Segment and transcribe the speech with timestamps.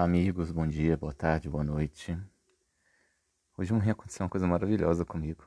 [0.00, 2.16] Amigos, bom dia, boa tarde, boa noite.
[3.56, 5.44] Hoje me aconteceu uma coisa maravilhosa comigo,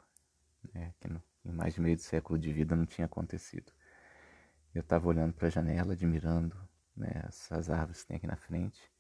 [0.74, 3.72] né, que no, em mais de meio de século de vida não tinha acontecido.
[4.76, 6.58] Eu estava olhando para a janela, admirando
[6.98, 8.92] né, essas árvores que tem aqui na frente,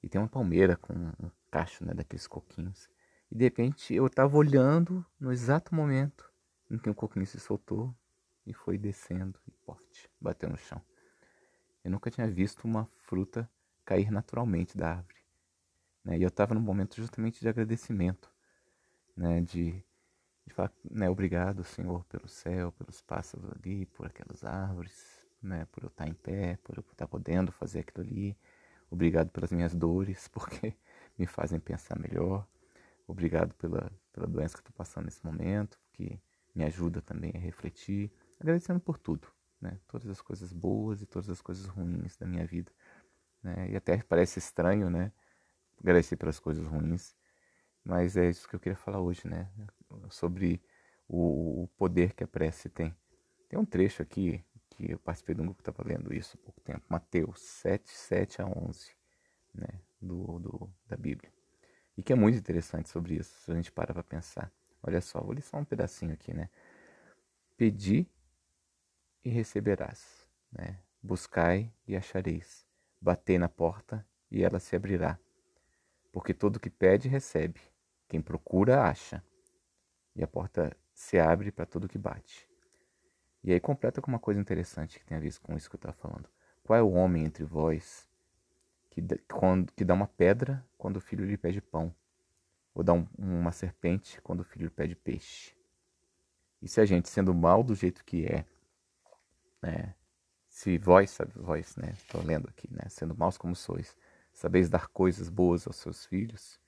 [0.00, 2.88] e tem uma palmeira com um cacho né, daqueles coquinhos.
[3.32, 6.30] E de repente eu estava olhando no exato momento
[6.70, 7.92] em que o coquinho se soltou
[8.46, 10.80] e foi descendo e pote, bateu no chão.
[11.82, 13.50] Eu nunca tinha visto uma fruta
[13.90, 15.18] cair naturalmente da árvore.
[16.04, 16.18] Né?
[16.18, 18.30] E eu estava num momento justamente de agradecimento,
[19.16, 19.40] né?
[19.40, 19.84] de,
[20.46, 21.10] de falar, né?
[21.10, 25.66] obrigado, Senhor, pelo céu, pelos pássaros ali, por aquelas árvores, né?
[25.72, 28.38] por eu estar em pé, por eu estar podendo fazer aquilo ali.
[28.88, 30.72] Obrigado pelas minhas dores, porque
[31.18, 32.46] me fazem pensar melhor.
[33.08, 36.22] Obrigado pela, pela doença que estou passando nesse momento, que
[36.54, 38.12] me ajuda também a refletir.
[38.38, 39.26] Agradecendo por tudo,
[39.60, 39.80] né?
[39.88, 42.70] todas as coisas boas e todas as coisas ruins da minha vida.
[43.42, 43.70] Né?
[43.70, 45.12] E até parece estranho, né?
[45.80, 47.14] Agradecer pelas coisas ruins.
[47.84, 49.48] Mas é isso que eu queria falar hoje, né?
[50.10, 50.62] Sobre
[51.08, 52.94] o, o poder que a prece tem.
[53.48, 56.44] Tem um trecho aqui que eu participei de um grupo que estava lendo isso há
[56.44, 56.82] pouco tempo.
[56.88, 58.92] Mateus 7, 7 a 11,
[59.54, 59.68] né?
[60.00, 61.32] Do, do, da Bíblia.
[61.96, 64.50] E que é muito interessante sobre isso, se a gente parar para pensar.
[64.82, 66.48] Olha só, vou ler só um pedacinho aqui, né?
[67.56, 68.06] Pedi
[69.22, 70.78] e receberás, né?
[71.02, 72.66] Buscai e achareis.
[73.00, 75.18] Batei na porta e ela se abrirá.
[76.12, 77.60] Porque todo que pede, recebe.
[78.08, 79.22] Quem procura, acha.
[80.14, 82.48] E a porta se abre para todo que bate.
[83.42, 85.78] E aí completa com uma coisa interessante que tem a ver com isso que eu
[85.78, 86.28] estava falando.
[86.62, 88.08] Qual é o homem entre vós
[88.90, 91.94] que, quando, que dá uma pedra quando o filho lhe pede pão?
[92.74, 95.56] Ou dá um, uma serpente quando o filho lhe pede peixe?
[96.60, 98.44] E se a gente, sendo mal do jeito que é,
[99.62, 99.94] né,
[100.60, 103.96] se vós, vós, né, estou lendo aqui, né, sendo maus como sois,
[104.30, 106.60] sabeis dar coisas boas aos seus filhos,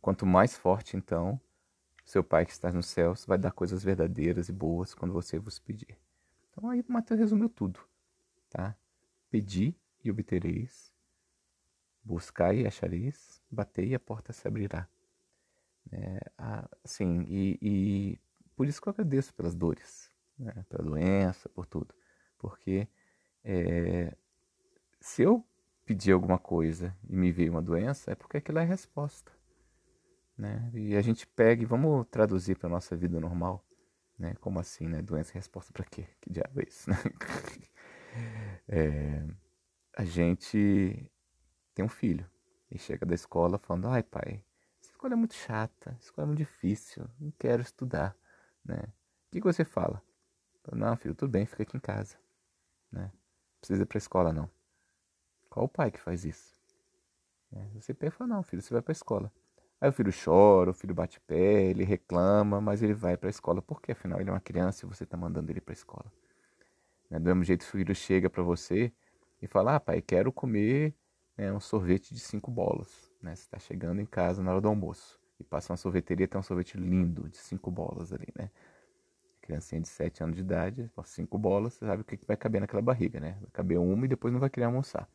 [0.00, 1.40] quanto mais forte então
[2.04, 5.60] seu Pai que está nos céus vai dar coisas verdadeiras e boas quando você vos
[5.60, 5.96] pedir.
[6.50, 7.78] Então aí Mateus resumiu tudo,
[8.50, 8.76] tá?
[9.30, 9.72] Pedi
[10.02, 10.92] e obtereis,
[12.02, 14.88] buscai e achareis, batei e a porta se abrirá.
[15.92, 16.18] É,
[16.82, 18.20] assim, e, e,
[18.56, 21.94] por isso que eu agradeço pelas dores, né, pela doença, por tudo,
[22.36, 22.88] porque
[23.44, 24.16] é,
[25.00, 25.44] se eu
[26.02, 29.30] pedir alguma coisa e me veio uma doença, é porque aquilo é resposta.
[30.36, 30.68] Né?
[30.74, 33.64] E a gente pega e vamos traduzir para nossa vida normal.
[34.18, 34.34] Né?
[34.40, 35.00] Como assim, né?
[35.00, 36.08] Doença e resposta para quê?
[36.20, 36.90] Que diabo é isso?
[36.90, 36.96] Né?
[38.68, 39.24] é,
[39.96, 41.08] a gente
[41.72, 42.28] tem um filho
[42.68, 44.44] e chega da escola falando: ai pai,
[44.80, 48.16] essa escola é muito chata, essa escola é muito difícil, não quero estudar.
[48.64, 48.82] Né?
[49.28, 50.02] O que, que você fala?
[50.72, 52.16] Não, filho, tudo bem, fica aqui em casa.
[52.90, 53.10] Né?
[53.60, 54.50] precisa ir para a escola, não.
[55.52, 56.58] Qual o pai que faz isso?
[57.54, 59.30] É, você e fala, não, filho, você vai para a escola.
[59.78, 63.30] Aí o filho chora, o filho bate pé, ele reclama, mas ele vai para a
[63.30, 63.60] escola.
[63.60, 66.10] Porque afinal ele é uma criança e você está mandando ele para a escola.
[67.10, 67.18] Né?
[67.18, 68.90] Do mesmo jeito o filho chega para você
[69.42, 70.94] e fala, ah, pai, quero comer
[71.36, 73.12] né, um sorvete de cinco bolas.
[73.20, 73.36] Né?
[73.36, 76.42] Você está chegando em casa na hora do almoço e passa uma sorveteria, tem um
[76.42, 78.50] sorvete lindo de cinco bolas ali, né?
[79.42, 82.80] criancinha de 7 anos de idade, cinco bolas, você sabe o que vai caber naquela
[82.80, 83.36] barriga, né?
[83.40, 85.06] Vai caber uma e depois não vai querer almoçar.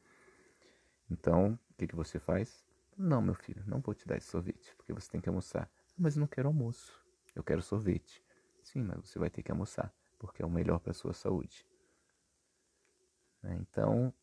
[1.09, 2.65] Então, o que, que você faz?
[2.97, 5.69] Não, meu filho, não vou te dar esse sorvete, porque você tem que almoçar.
[5.97, 6.93] Mas não quero almoço,
[7.35, 8.23] eu quero sorvete.
[8.63, 11.65] Sim, mas você vai ter que almoçar, porque é o melhor para a sua saúde.
[13.41, 13.57] Né?
[13.61, 14.13] Então,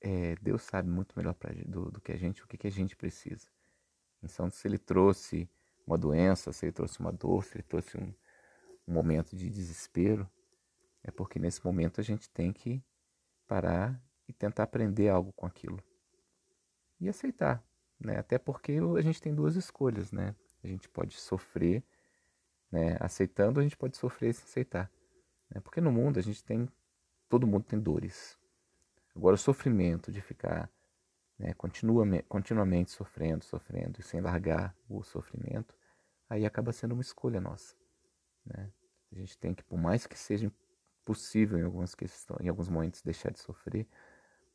[0.00, 2.70] é, Deus sabe muito melhor pra, do, do que a gente, o que, que a
[2.70, 3.48] gente precisa.
[4.22, 5.48] Então, se Ele trouxe
[5.86, 8.14] uma doença, se Ele trouxe uma dor, se Ele trouxe um,
[8.86, 10.28] um momento de desespero,
[11.02, 12.82] é porque nesse momento a gente tem que
[13.46, 15.82] parar e tentar aprender algo com aquilo.
[17.00, 17.62] E aceitar,
[18.00, 18.18] né?
[18.18, 20.34] Até porque a gente tem duas escolhas, né?
[20.62, 21.82] A gente pode sofrer,
[22.70, 22.96] né?
[23.00, 24.90] Aceitando, a gente pode sofrer sem aceitar.
[25.50, 25.60] Né?
[25.60, 26.68] Porque no mundo a gente tem,
[27.28, 28.38] todo mundo tem dores.
[29.14, 30.70] Agora o sofrimento de ficar
[31.38, 35.74] né, continua, continuamente sofrendo, sofrendo e sem largar o sofrimento,
[36.28, 37.76] aí acaba sendo uma escolha nossa.
[38.44, 38.70] Né?
[39.12, 40.52] A gente tem que, por mais que seja
[41.04, 43.86] possível em algumas questões, em alguns momentos deixar de sofrer,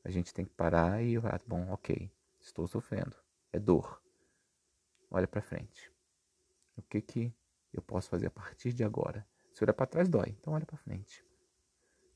[0.04, 2.12] a gente tem que parar e falar, bom, ok,
[2.44, 3.16] estou sofrendo,
[3.52, 4.02] é dor.
[5.10, 5.92] Olha para frente.
[6.76, 7.34] O que que
[7.72, 9.28] eu posso fazer a partir de agora?
[9.54, 11.26] Se olhar para trás dói, então olha para frente.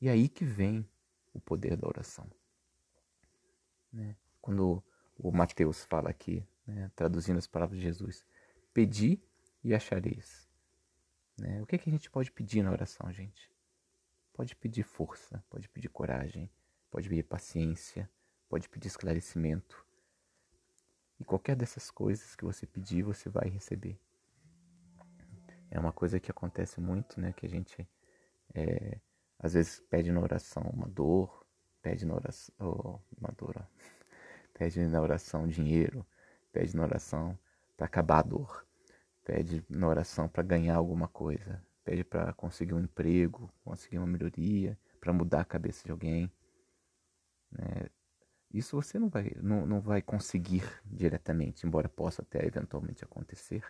[0.00, 0.88] E aí que vem
[1.32, 2.28] o poder da oração.
[3.92, 4.16] Né?
[4.40, 4.82] Quando
[5.16, 8.24] o Mateus fala aqui, né, traduzindo as palavras de Jesus,
[8.72, 9.20] pedi
[9.64, 10.48] e achareis.
[11.38, 11.62] Né?
[11.62, 13.50] O que, que a gente pode pedir na oração, gente?
[14.32, 16.50] Pode pedir força, pode pedir coragem,
[16.90, 18.08] pode pedir paciência,
[18.48, 19.84] pode pedir esclarecimento.
[21.20, 23.98] E qualquer dessas coisas que você pedir, você vai receber.
[25.70, 27.32] É uma coisa que acontece muito, né?
[27.32, 27.88] Que a gente
[28.54, 28.98] é,
[29.38, 31.46] às vezes pede na oração uma dor,
[31.82, 33.62] pede na oração, oh, uma dor, ó.
[34.54, 36.06] pede na oração dinheiro,
[36.52, 37.38] pede na oração
[37.76, 38.66] para acabar a dor,
[39.24, 44.78] pede na oração para ganhar alguma coisa, pede para conseguir um emprego, conseguir uma melhoria,
[45.00, 46.32] para mudar a cabeça de alguém.
[47.50, 47.88] Né?
[48.52, 53.62] Isso você não vai, não, não vai conseguir diretamente, embora possa até eventualmente acontecer.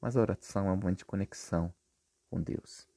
[0.00, 1.72] Mas a oração é um momento de conexão
[2.30, 2.88] com Deus.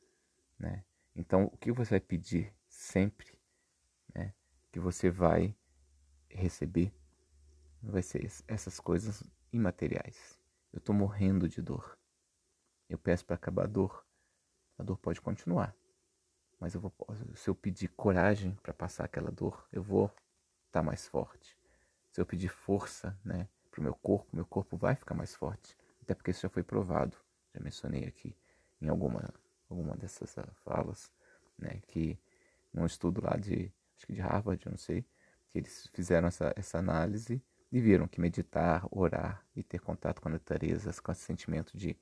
[0.57, 0.83] Né?
[1.15, 3.37] Então, o que você vai pedir sempre
[4.13, 4.33] né,
[4.71, 5.55] que você vai
[6.29, 6.93] receber
[7.81, 10.39] vai ser essas coisas imateriais.
[10.71, 11.97] Eu estou morrendo de dor.
[12.87, 14.05] Eu peço para acabar a dor.
[14.77, 15.75] A dor pode continuar.
[16.59, 16.93] Mas eu vou,
[17.33, 20.11] se eu pedir coragem para passar aquela dor, eu vou
[20.71, 21.57] tá mais forte.
[22.11, 25.77] Se eu pedir força né, para o meu corpo, meu corpo vai ficar mais forte.
[26.01, 27.17] Até porque isso já foi provado.
[27.53, 28.35] Já mencionei aqui
[28.81, 29.33] em alguma
[29.71, 31.11] alguma dessas ah, falas,
[31.57, 32.19] né, que
[32.73, 35.03] num estudo lá de, acho que de Harvard, não sei,
[35.49, 37.41] que eles fizeram essa, essa análise
[37.71, 41.97] e viram que meditar, orar e ter contato com a natureza, com esse sentimento de,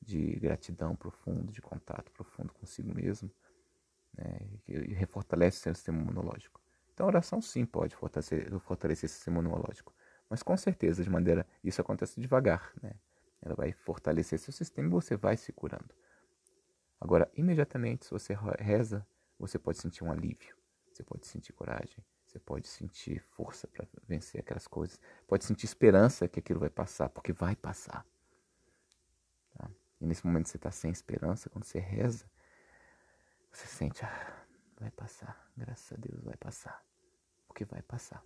[0.00, 3.30] de gratidão profundo, de contato profundo consigo mesmo,
[4.16, 6.63] né, e refortalece o seu sistema imunológico.
[6.94, 9.92] Então a oração sim pode fortalecer, fortalecer esse sistema imunológico,
[10.30, 12.92] mas com certeza de maneira, isso acontece devagar, né?
[13.42, 15.94] Ela vai fortalecer seu sistema e você vai se curando.
[17.00, 19.06] Agora, imediatamente, se você reza,
[19.38, 20.56] você pode sentir um alívio,
[20.90, 26.26] você pode sentir coragem, você pode sentir força para vencer aquelas coisas, pode sentir esperança
[26.26, 28.06] que aquilo vai passar, porque vai passar.
[29.58, 29.70] Tá?
[30.00, 32.24] E nesse momento você está sem esperança, quando você reza,
[33.52, 34.43] você sente, ah,
[34.78, 36.84] vai passar, graças a Deus vai passar,
[37.46, 38.24] porque vai passar.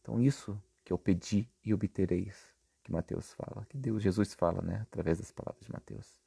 [0.00, 4.80] Então, isso que eu pedi e obtereis, que Mateus fala, que Deus, Jesus fala, né,
[4.82, 6.20] através das palavras de Mateus.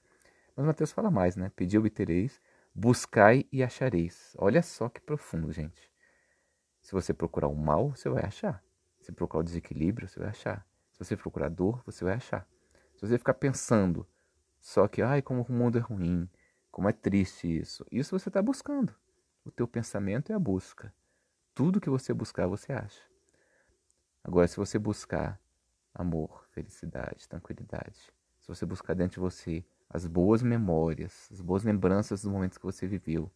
[0.55, 1.51] Mas Mateus fala mais, né?
[1.53, 2.41] Pedi, obtereis,
[2.73, 4.33] buscai e achareis.
[4.37, 5.91] Olha só que profundo, gente.
[6.81, 8.63] Se você procurar o mal, você vai achar.
[9.01, 10.65] Se procurar o desequilíbrio, você vai achar.
[10.91, 12.47] Se você procurar dor, você vai achar.
[12.95, 14.07] Se você ficar pensando
[14.65, 16.27] só que, ai, como o mundo é ruim,
[16.71, 18.95] como é triste isso, isso você está buscando.
[19.45, 20.91] O teu pensamento é a busca.
[21.53, 23.01] Tudo que você buscar, você acha.
[24.23, 25.39] Agora, se você buscar
[25.93, 32.23] amor, felicidade, tranquilidade, se você buscar dentro de você as boas memórias, as boas lembranças
[32.23, 33.31] dos momentos que você viveu,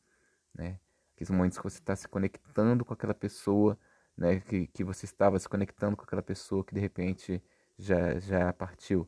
[0.53, 0.79] né?
[1.13, 3.77] Aqueles momentos que você está se conectando com aquela pessoa,
[4.17, 4.39] né?
[4.39, 7.41] Que, que você estava se conectando com aquela pessoa que de repente
[7.77, 9.07] já, já partiu,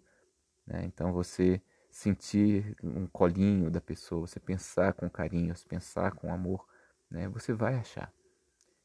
[0.68, 0.86] né?
[0.86, 1.60] Então você
[1.90, 6.66] sentir um colinho da pessoa, você pensar com carinho, você pensar com amor,
[7.12, 7.28] né?
[7.30, 8.12] Você vai achar.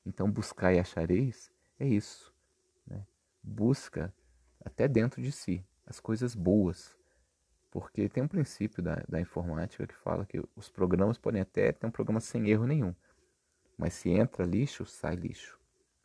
[0.04, 2.34] Então buscar e achareis é isso,
[2.86, 3.06] né?
[3.42, 4.12] Busca
[4.64, 6.96] até dentro de si as coisas boas,
[7.70, 11.86] porque tem um princípio da, da informática que fala que os programas podem até ter
[11.86, 12.94] um programa sem erro nenhum.
[13.78, 15.58] Mas se entra lixo, sai lixo.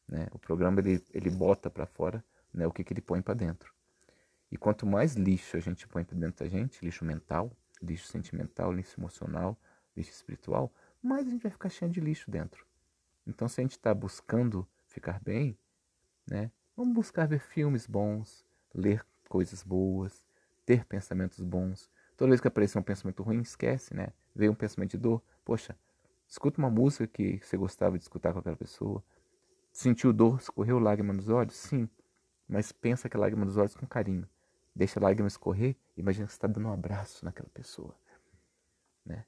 [0.07, 0.27] Né?
[0.31, 3.73] O programa ele, ele bota para fora né, o que, que ele põe para dentro.
[4.51, 8.71] E quanto mais lixo a gente põe para dentro da gente, lixo mental, lixo sentimental,
[8.71, 9.57] lixo emocional,
[9.95, 10.71] lixo espiritual,
[11.01, 12.65] mais a gente vai ficar cheio de lixo dentro.
[13.25, 15.57] Então, se a gente está buscando ficar bem,
[16.27, 20.25] né, vamos buscar ver filmes bons, ler coisas boas,
[20.65, 21.89] ter pensamentos bons.
[22.17, 24.09] Toda vez que aparecer um pensamento ruim, esquece, né?
[24.35, 25.77] Veio um pensamento de dor, poxa,
[26.27, 29.03] escuta uma música que você gostava de escutar com aquela pessoa.
[29.71, 31.55] Sentiu dor, escorreu lágrima nos olhos?
[31.55, 31.89] Sim,
[32.47, 34.27] mas pensa que a lágrima nos olhos com carinho.
[34.75, 37.95] Deixa a lágrima escorrer, imagina que você está dando um abraço naquela pessoa.
[39.05, 39.25] Né?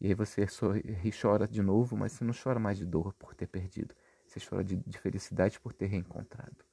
[0.00, 0.82] E aí você sorri,
[1.20, 3.94] chora de novo, mas você não chora mais de dor por ter perdido.
[4.26, 6.68] Você chora de, de felicidade por ter reencontrado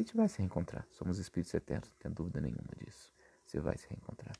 [0.00, 0.86] a gente vai se reencontrar.
[0.90, 3.12] Somos espíritos eternos, não tem dúvida nenhuma disso.
[3.44, 4.36] Você vai se reencontrar.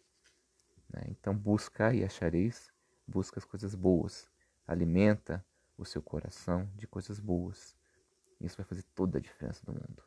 [0.89, 1.03] Né?
[1.09, 2.73] Então busca e achareis,
[3.07, 4.31] busca as coisas boas.
[4.67, 5.45] Alimenta
[5.77, 7.77] o seu coração de coisas boas.
[8.41, 10.03] Isso vai fazer toda a diferença do mundo.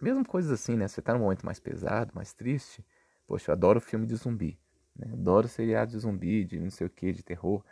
[0.00, 0.86] Mesmo coisas assim, né?
[0.86, 2.84] Você está num momento mais pesado, mais triste.
[3.26, 4.58] Poxa, eu adoro filme de zumbi.
[4.98, 5.12] Né?
[5.12, 7.64] Adoro seriado de zumbi, de não sei o que, de terror.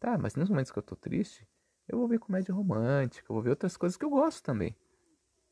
[0.00, 1.46] Tá, mas nos momentos que eu tô triste,
[1.88, 4.76] eu vou ver comédia romântica, eu vou ver outras coisas que eu gosto também.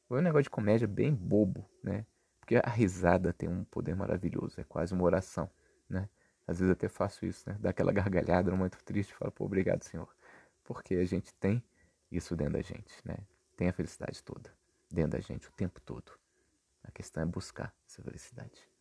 [0.09, 2.05] Foi um negócio de comédia bem bobo, né?
[2.41, 5.49] Porque a risada tem um poder maravilhoso, é quase uma oração,
[5.88, 6.09] né?
[6.47, 7.57] Às vezes até faço isso, né?
[7.61, 10.09] Dá aquela gargalhada no momento triste e falo, pô, obrigado, Senhor.
[10.64, 11.62] Porque a gente tem
[12.11, 13.17] isso dentro da gente, né?
[13.57, 14.50] Tem a felicidade toda
[14.93, 16.12] dentro da gente o tempo todo.
[16.85, 18.72] A questão é buscar essa felicidade.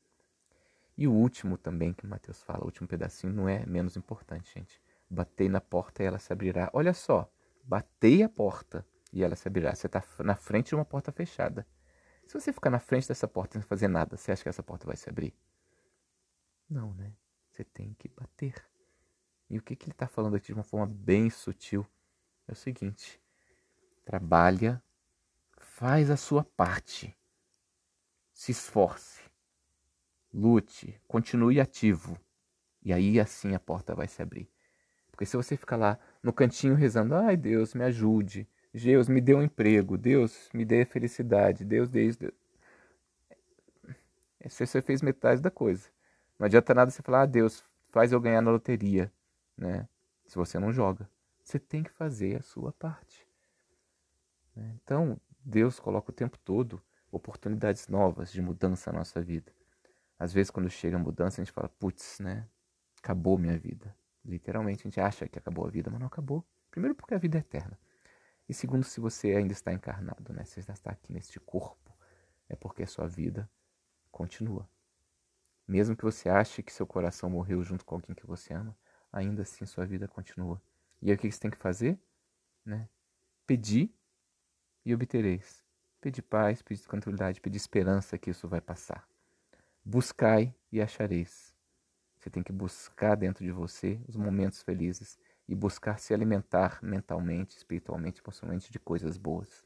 [0.97, 4.81] E o último também que Mateus fala, o último pedacinho, não é menos importante, gente.
[5.09, 6.69] Batei na porta e ela se abrirá.
[6.73, 7.31] Olha só,
[7.63, 9.73] batei a porta e ela se abrirá.
[9.73, 11.65] Você está na frente de uma porta fechada.
[12.27, 14.87] Se você ficar na frente dessa porta sem fazer nada, você acha que essa porta
[14.87, 15.33] vai se abrir?
[16.69, 17.13] Não, né?
[17.49, 18.53] Você tem que bater.
[19.49, 21.85] E o que, que ele está falando aqui de uma forma bem sutil
[22.47, 23.21] é o seguinte:
[24.05, 24.81] trabalha,
[25.57, 27.17] faz a sua parte,
[28.33, 29.20] se esforce,
[30.33, 32.17] lute, continue ativo.
[32.83, 34.49] E aí assim a porta vai se abrir.
[35.11, 39.35] Porque se você ficar lá no cantinho rezando, ai Deus, me ajude, Deus me dê
[39.35, 42.19] um emprego, Deus me dê felicidade, Deus isso.
[42.19, 42.33] Deus...
[44.49, 45.87] Você fez metade da coisa.
[46.39, 49.11] Não adianta nada você falar, ah, Deus, faz eu ganhar na loteria,
[49.55, 49.87] né?
[50.25, 51.07] Se você não joga.
[51.43, 53.27] Você tem que fazer a sua parte.
[54.55, 54.73] Né?
[54.83, 59.51] Então, Deus coloca o tempo todo oportunidades novas de mudança na nossa vida.
[60.21, 62.47] Às vezes, quando chega a mudança, a gente fala, putz, né?
[62.99, 63.97] Acabou minha vida.
[64.23, 66.45] Literalmente, a gente acha que acabou a vida, mas não acabou.
[66.69, 67.75] Primeiro, porque a vida é eterna.
[68.47, 70.45] E segundo, se você ainda está encarnado, né?
[70.45, 71.91] Você ainda está aqui neste corpo,
[72.47, 73.49] é porque a sua vida
[74.11, 74.69] continua.
[75.67, 78.77] Mesmo que você ache que seu coração morreu junto com alguém que você ama,
[79.11, 80.61] ainda assim sua vida continua.
[81.01, 81.99] E aí o que você tem que fazer?
[82.63, 82.87] Né?
[83.47, 83.91] Pedir
[84.85, 85.63] e obtereis.
[85.99, 89.09] Pedir paz, pedir tranquilidade, pedir esperança que isso vai passar.
[89.83, 91.55] Buscai e achareis.
[92.17, 97.57] Você tem que buscar dentro de você os momentos felizes e buscar se alimentar mentalmente,
[97.57, 99.65] espiritualmente, emocionalmente de coisas boas.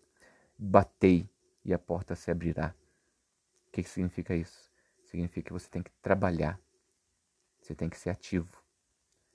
[0.57, 1.29] Batei
[1.65, 2.73] e a porta se abrirá.
[3.67, 4.71] O que significa isso?
[5.03, 6.57] Significa que você tem que trabalhar,
[7.59, 8.63] você tem que ser ativo.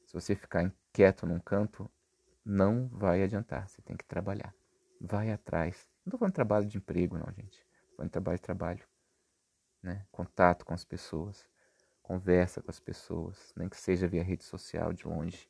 [0.06, 1.90] Se você ficar quieto num canto,
[2.42, 4.54] não vai adiantar, você tem que trabalhar.
[4.98, 5.90] Vai atrás.
[6.06, 7.58] Não estou falando de trabalho de emprego, não, gente.
[7.58, 8.88] Estou falando de trabalho de trabalho.
[9.82, 10.06] Né?
[10.12, 11.46] Contato com as pessoas,
[12.02, 15.48] conversa com as pessoas, nem que seja via rede social de longe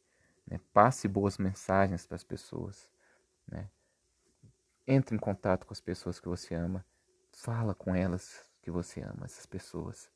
[0.51, 0.61] né?
[0.73, 2.91] Passe boas mensagens para as pessoas.
[3.47, 3.71] Né?
[4.87, 6.85] Entre em contato com as pessoas que você ama.
[7.33, 10.11] Fala com elas que você ama, essas pessoas.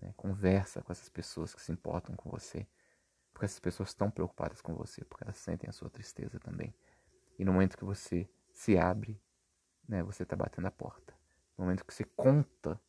[0.00, 0.12] Né?
[0.16, 2.66] Conversa com essas pessoas que se importam com você.
[3.32, 6.74] Porque essas pessoas estão preocupadas com você, porque elas sentem a sua tristeza também.
[7.38, 9.20] E no momento que você se abre,
[9.88, 11.14] né, você está batendo a porta.
[11.56, 12.80] No momento que você conta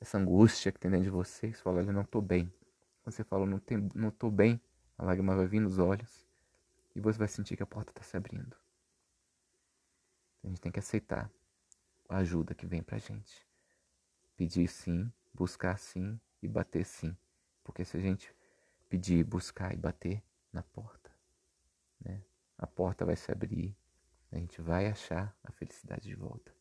[0.00, 2.52] essa angústia que tem dentro de você, você fala, eu não estou bem.
[3.04, 4.60] Você fala, não, tem, não estou bem,
[4.96, 6.26] a lágrima vai vir nos olhos
[6.94, 8.56] e você vai sentir que a porta está se abrindo.
[10.42, 11.30] A gente tem que aceitar
[12.08, 13.46] a ajuda que vem pra gente.
[14.36, 17.16] Pedir sim, buscar sim e bater sim.
[17.62, 18.34] Porque se a gente
[18.88, 21.10] pedir, buscar e bater na porta,
[22.00, 22.22] né,
[22.56, 23.76] a porta vai se abrir,
[24.32, 26.54] a gente vai achar a felicidade de volta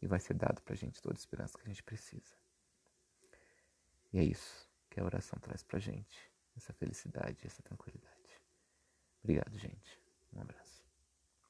[0.00, 2.45] e vai ser dado pra gente toda a esperança que a gente precisa.
[4.16, 8.40] E é isso que a oração traz pra gente essa felicidade, essa tranquilidade.
[9.22, 10.00] Obrigado, gente.
[10.32, 10.75] Um abraço.